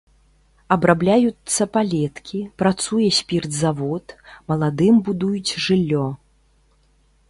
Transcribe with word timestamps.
Абрабляюцца 0.75 1.67
палеткі, 1.77 2.41
працуе 2.63 3.07
спіртзавод, 3.21 4.05
маладым 4.51 4.95
будуюць 5.09 5.57
жыллё. 5.69 6.07